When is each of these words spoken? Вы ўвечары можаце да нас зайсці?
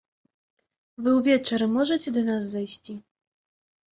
Вы 1.07 1.11
ўвечары 1.17 1.67
можаце 1.75 2.09
да 2.15 2.23
нас 2.29 2.43
зайсці? 2.53 2.95